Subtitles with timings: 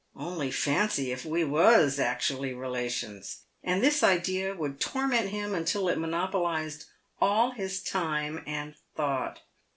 [0.15, 5.99] Only fancy if we was actually relations!" And this idea would torment him until it
[5.99, 6.85] monopolised
[7.19, 9.41] all his time and thought.